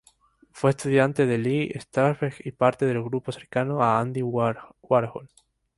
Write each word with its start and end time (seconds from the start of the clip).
Fue 0.51 0.71
estudiante 0.71 1.27
de 1.27 1.37
Lee 1.37 1.71
Strasberg 1.75 2.33
y 2.43 2.51
parte 2.53 2.87
del 2.87 3.03
grupo 3.03 3.31
cercano 3.31 3.83
a 3.83 3.99
Andy 3.99 4.23
Warhol. 4.23 5.29